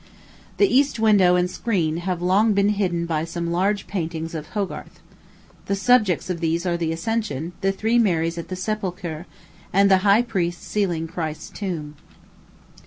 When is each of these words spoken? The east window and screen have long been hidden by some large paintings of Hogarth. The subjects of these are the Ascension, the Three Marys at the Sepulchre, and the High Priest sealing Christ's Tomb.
The 0.57 0.65
east 0.65 0.97
window 0.97 1.35
and 1.35 1.47
screen 1.47 1.97
have 1.97 2.23
long 2.23 2.53
been 2.53 2.69
hidden 2.69 3.05
by 3.05 3.23
some 3.23 3.51
large 3.51 3.85
paintings 3.85 4.33
of 4.33 4.47
Hogarth. 4.47 4.99
The 5.67 5.75
subjects 5.75 6.27
of 6.27 6.39
these 6.39 6.65
are 6.65 6.75
the 6.75 6.91
Ascension, 6.91 7.53
the 7.61 7.71
Three 7.71 7.99
Marys 7.99 8.39
at 8.39 8.47
the 8.47 8.55
Sepulchre, 8.55 9.27
and 9.71 9.91
the 9.91 9.99
High 9.99 10.23
Priest 10.23 10.63
sealing 10.63 11.07
Christ's 11.07 11.51
Tomb. 11.51 11.93